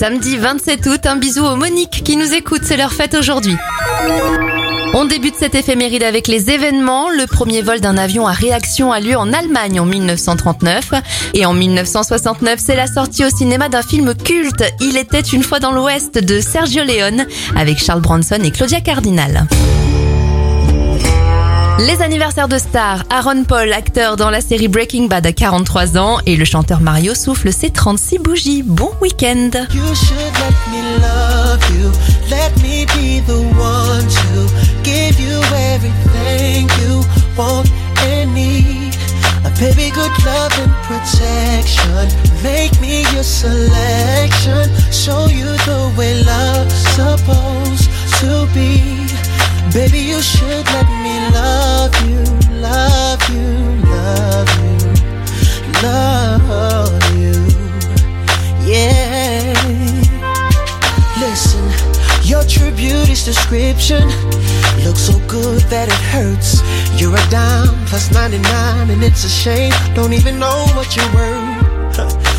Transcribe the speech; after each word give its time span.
samedi 0.00 0.38
27 0.38 0.86
août. 0.86 1.04
Un 1.04 1.16
bisou 1.16 1.44
aux 1.44 1.56
Monique 1.56 2.02
qui 2.02 2.16
nous 2.16 2.32
écoute, 2.32 2.62
c'est 2.64 2.78
leur 2.78 2.90
fête 2.90 3.14
aujourd'hui. 3.14 3.54
On 4.94 5.04
débute 5.04 5.34
cette 5.38 5.54
éphéméride 5.54 6.02
avec 6.02 6.26
les 6.26 6.48
événements. 6.48 7.10
Le 7.10 7.26
premier 7.26 7.60
vol 7.60 7.80
d'un 7.80 7.98
avion 7.98 8.26
à 8.26 8.32
réaction 8.32 8.92
a 8.92 9.00
lieu 9.00 9.14
en 9.14 9.30
Allemagne 9.30 9.78
en 9.78 9.84
1939. 9.84 10.92
Et 11.34 11.44
en 11.44 11.52
1969, 11.52 12.58
c'est 12.64 12.76
la 12.76 12.86
sortie 12.86 13.26
au 13.26 13.28
cinéma 13.28 13.68
d'un 13.68 13.82
film 13.82 14.14
culte. 14.14 14.64
Il 14.80 14.96
était 14.96 15.20
une 15.20 15.42
fois 15.42 15.60
dans 15.60 15.72
l'Ouest 15.72 16.16
de 16.16 16.40
Sergio 16.40 16.82
Leone 16.82 17.26
avec 17.54 17.78
Charles 17.78 18.00
Bronson 18.00 18.38
et 18.42 18.52
Claudia 18.52 18.80
Cardinal. 18.80 19.48
Les 21.86 22.02
anniversaires 22.02 22.46
de 22.46 22.58
stars, 22.58 23.04
Aaron 23.08 23.44
Paul, 23.44 23.72
acteur 23.72 24.16
dans 24.16 24.28
la 24.28 24.42
série 24.42 24.68
Breaking 24.68 25.06
Bad 25.06 25.26
à 25.26 25.32
43 25.32 25.96
ans 25.96 26.18
et 26.26 26.36
le 26.36 26.44
chanteur 26.44 26.80
Mario 26.80 27.14
souffle 27.14 27.50
ses 27.52 27.70
36 27.70 28.18
bougies. 28.18 28.62
Bon 28.62 28.90
week-end 29.00 29.50
baby, 39.60 39.90
good 39.90 40.10
love 40.24 40.52
and 40.58 40.72
protection. 40.88 42.08
Make 42.42 42.80
me 42.80 43.02
your 43.12 43.22
selection. 43.22 44.64
Show 44.90 45.28
you 45.28 45.44
the 45.66 45.92
way 45.98 46.14
to 48.20 48.46
be. 48.54 49.00
Baby, 49.72 50.00
you 50.00 50.20
should 50.20 50.66
let 50.74 50.88
me 51.04 51.14
love 51.32 51.39
beauty's 62.80 63.22
description 63.26 64.08
looks 64.86 65.00
so 65.00 65.12
good 65.28 65.60
that 65.68 65.88
it 65.88 66.02
hurts. 66.08 66.62
You're 66.98 67.14
a 67.14 67.30
dime 67.30 67.76
plus 67.84 68.10
99, 68.10 68.88
and 68.88 69.04
it's 69.04 69.22
a 69.24 69.28
shame. 69.28 69.72
Don't 69.94 70.14
even 70.14 70.38
know 70.38 70.64
what 70.74 70.96
you're 70.96 71.12
worth. 71.12 72.26